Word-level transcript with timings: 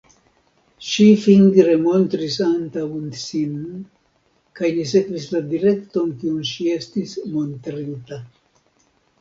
Ŝi 0.91 1.03
fingre 1.25 1.75
montris 1.83 2.37
antaŭ 2.45 2.85
sin 3.25 3.53
kaj 4.61 4.71
ni 4.79 4.87
sekvis 4.93 5.29
la 5.37 5.45
direkton, 5.53 6.17
kiun 6.23 6.43
ŝi 6.55 6.69
estis 6.81 7.17
montrinta. 7.37 8.23